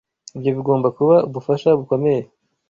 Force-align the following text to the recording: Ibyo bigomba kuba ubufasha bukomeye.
Ibyo 0.37 0.51
bigomba 0.57 0.87
kuba 0.97 1.15
ubufasha 1.27 1.69
bukomeye. 1.79 2.21